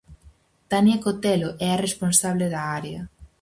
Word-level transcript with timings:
Tania 0.71 1.01
Cotelo 1.05 1.49
é 1.65 1.67
a 1.71 1.81
responsable 1.85 2.45
da 2.53 2.61
área. 2.79 3.01